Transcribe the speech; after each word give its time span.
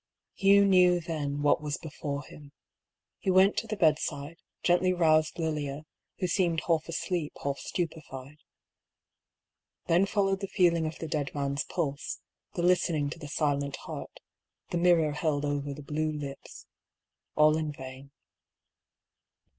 •Hugh 0.33 0.65
knew 0.65 0.99
then 0.99 1.43
what 1.43 1.61
was 1.61 1.77
before 1.77 2.23
him. 2.23 2.53
He 3.19 3.29
went 3.29 3.55
to 3.57 3.67
the 3.67 3.77
bedside, 3.77 4.37
gently 4.63 4.93
roused 4.93 5.37
Lilia, 5.37 5.85
who 6.17 6.25
seemed 6.25 6.61
half 6.61 6.87
asleep, 6.89 7.33
half 7.43 7.59
stupefied. 7.59 8.37
Then 9.85 10.07
followed 10.07 10.39
the 10.39 10.47
feeling 10.47 10.87
of 10.87 10.97
the 10.97 11.07
dead 11.07 11.35
man's 11.35 11.65
pulse, 11.65 12.19
the 12.55 12.63
listening 12.63 13.11
to 13.11 13.19
the 13.19 13.27
silent 13.27 13.75
heart, 13.75 14.19
the 14.71 14.79
mirror 14.79 15.11
held 15.11 15.45
over 15.45 15.71
the 15.71 15.83
blue 15.83 16.11
lips— 16.11 16.65
all 17.37 17.55
in 17.55 17.71
vain. 17.71 18.09